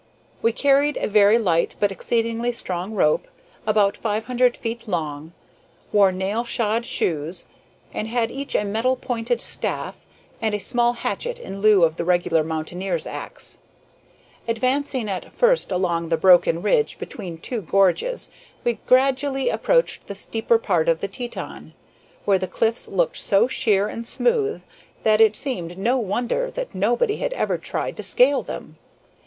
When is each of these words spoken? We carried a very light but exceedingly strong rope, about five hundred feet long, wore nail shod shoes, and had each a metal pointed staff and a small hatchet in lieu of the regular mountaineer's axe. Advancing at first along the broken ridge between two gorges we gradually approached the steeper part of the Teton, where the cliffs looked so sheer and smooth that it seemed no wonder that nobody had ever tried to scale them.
We 0.41 0.51
carried 0.51 0.97
a 0.97 1.07
very 1.07 1.37
light 1.37 1.75
but 1.79 1.91
exceedingly 1.91 2.51
strong 2.53 2.95
rope, 2.95 3.27
about 3.67 3.95
five 3.95 4.25
hundred 4.25 4.57
feet 4.57 4.87
long, 4.87 5.31
wore 5.91 6.11
nail 6.11 6.43
shod 6.43 6.87
shoes, 6.87 7.45
and 7.93 8.07
had 8.07 8.31
each 8.31 8.55
a 8.55 8.63
metal 8.65 8.95
pointed 8.95 9.39
staff 9.41 10.07
and 10.41 10.55
a 10.55 10.59
small 10.59 10.93
hatchet 10.93 11.37
in 11.37 11.61
lieu 11.61 11.83
of 11.83 11.97
the 11.97 12.03
regular 12.03 12.43
mountaineer's 12.43 13.05
axe. 13.05 13.59
Advancing 14.47 15.07
at 15.07 15.31
first 15.31 15.71
along 15.71 16.09
the 16.09 16.17
broken 16.17 16.63
ridge 16.63 16.97
between 16.97 17.37
two 17.37 17.61
gorges 17.61 18.31
we 18.63 18.79
gradually 18.87 19.49
approached 19.49 20.07
the 20.07 20.15
steeper 20.15 20.57
part 20.57 20.89
of 20.89 21.01
the 21.01 21.07
Teton, 21.07 21.75
where 22.25 22.39
the 22.39 22.47
cliffs 22.47 22.87
looked 22.87 23.17
so 23.17 23.47
sheer 23.47 23.87
and 23.87 24.07
smooth 24.07 24.63
that 25.03 25.21
it 25.21 25.35
seemed 25.35 25.77
no 25.77 25.99
wonder 25.99 26.49
that 26.49 26.73
nobody 26.73 27.17
had 27.17 27.33
ever 27.33 27.59
tried 27.59 27.95
to 27.97 28.01
scale 28.01 28.41
them. 28.41 28.77